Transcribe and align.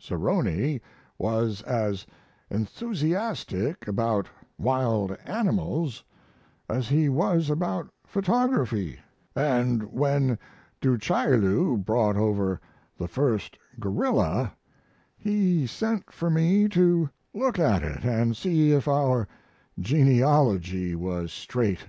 "Sarony 0.00 0.80
was 1.18 1.60
as 1.64 2.06
enthusiastic 2.48 3.86
about 3.86 4.26
wild 4.56 5.14
animals 5.26 6.02
as 6.66 6.88
he 6.88 7.10
was 7.10 7.50
about 7.50 7.90
photography, 8.06 8.98
and 9.36 9.82
when 9.92 10.38
Du 10.80 10.96
Chaillu 10.96 11.76
brought 11.76 12.16
over 12.16 12.58
the 12.96 13.06
first 13.06 13.58
gorilla 13.78 14.54
he 15.18 15.66
sent 15.66 16.10
for 16.10 16.30
me 16.30 16.70
to 16.70 17.10
look 17.34 17.58
at 17.58 17.82
it 17.82 18.02
and 18.02 18.34
see 18.34 18.72
if 18.72 18.88
our 18.88 19.28
genealogy 19.78 20.94
was 20.94 21.34
straight. 21.34 21.84